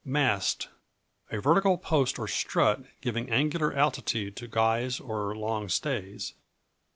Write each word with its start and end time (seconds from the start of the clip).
Mast 0.03 0.67
A 1.31 1.39
vertical 1.39 1.77
post 1.77 2.17
or 2.17 2.27
strut 2.27 2.83
giving 3.01 3.29
angular 3.29 3.71
altitude 3.71 4.35
to 4.37 4.47
guys 4.47 4.99
or 4.99 5.35
long 5.35 5.69
stays. 5.69 6.33